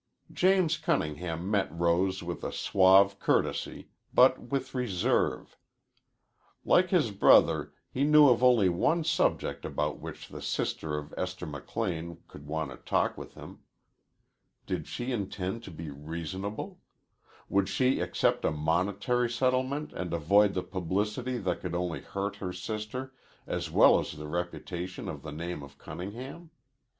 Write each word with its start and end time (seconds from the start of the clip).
James 0.33 0.77
Cunningham 0.77 1.51
met 1.51 1.71
Rose 1.71 2.23
with 2.23 2.43
a 2.43 2.51
suave 2.51 3.19
courtesy, 3.19 3.89
but 4.11 4.39
with 4.49 4.73
reserve. 4.73 5.59
Like 6.65 6.89
his 6.89 7.11
brother 7.11 7.71
he 7.87 8.03
knew 8.03 8.27
of 8.29 8.43
only 8.43 8.67
one 8.67 9.03
subject 9.03 9.63
about 9.63 9.99
which 9.99 10.27
the 10.27 10.41
sister 10.41 10.97
of 10.97 11.13
Esther 11.17 11.45
McLean 11.45 12.17
could 12.27 12.47
want 12.47 12.71
to 12.71 12.77
talk 12.77 13.15
with 13.15 13.35
him. 13.35 13.59
Did 14.65 14.87
she 14.87 15.11
intend 15.11 15.61
to 15.65 15.69
be 15.69 15.91
reasonable? 15.91 16.79
Would 17.47 17.69
she 17.69 17.99
accept 17.99 18.43
a 18.43 18.49
monetary 18.49 19.29
settlement 19.29 19.93
and 19.93 20.15
avoid 20.15 20.55
the 20.55 20.63
publicity 20.63 21.37
that 21.37 21.59
could 21.61 21.75
only 21.75 22.01
hurt 22.01 22.37
her 22.37 22.51
sister 22.53 23.13
as 23.45 23.69
well 23.69 23.99
as 23.99 24.13
the 24.13 24.27
reputation 24.27 25.07
of 25.07 25.21
the 25.21 25.31
name 25.31 25.61
of 25.61 25.77
Cunningham? 25.77 26.49